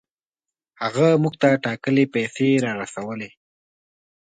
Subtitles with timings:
[0.81, 3.29] هغه موږ ته ټاکلې پیسې را رسولې.